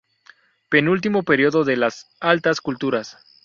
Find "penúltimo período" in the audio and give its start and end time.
0.69-1.63